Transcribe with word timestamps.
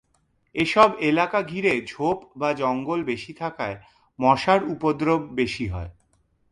এসব 0.55 0.89
এলাকা 1.01 1.39
ঘিরে 1.41 1.73
ঝোপ 1.87 2.17
বা 2.35 2.49
জঙ্গল 2.53 2.99
বেশি 3.03 3.31
থাকায় 3.33 3.77
মশার 4.19 4.61
উপদ্রব 4.63 5.21
বেশি 5.35 5.65
হয়। 5.67 5.91